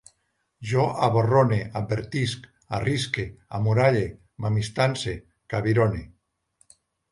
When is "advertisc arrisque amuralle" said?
1.81-4.03